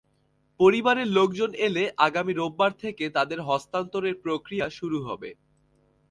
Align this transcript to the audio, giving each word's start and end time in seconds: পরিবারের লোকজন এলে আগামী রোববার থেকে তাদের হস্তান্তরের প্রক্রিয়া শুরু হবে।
পরিবারের 0.59 1.07
লোকজন 1.07 1.51
এলে 1.67 1.83
আগামী 1.97 2.33
রোববার 2.33 2.71
থেকে 2.79 3.05
তাদের 3.09 3.39
হস্তান্তরের 3.41 4.15
প্রক্রিয়া 4.23 4.67
শুরু 4.69 4.97
হবে। 5.03 5.29